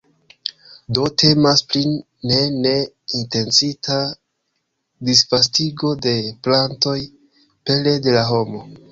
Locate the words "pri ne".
1.73-2.37